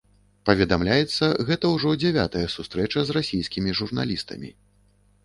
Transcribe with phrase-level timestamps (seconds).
[0.49, 4.49] Паведамляецца, гэта ўжо дзявятая сустрэча з расійскімі журналістамі.